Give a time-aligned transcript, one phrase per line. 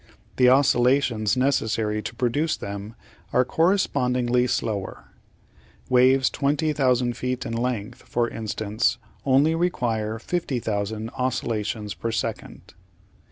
[0.37, 2.95] The oscillations necessary to produce them
[3.31, 5.11] are correspondingly slower.
[5.89, 12.73] Waves 20,000 feet in length, for in stance, only require 50,000 oscillations per second.